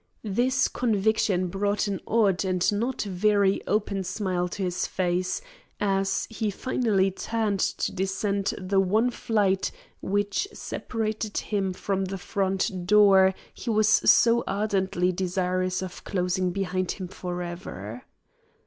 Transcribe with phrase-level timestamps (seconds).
[0.23, 5.41] This conviction brought an odd and not very open smile to his face,
[5.79, 12.87] as he finally turned to descend the one flight which separated him from the front
[12.87, 18.01] door he was so ardently desirous of closing behind him for ever.